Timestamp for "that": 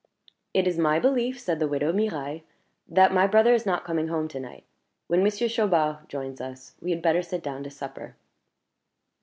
2.87-3.13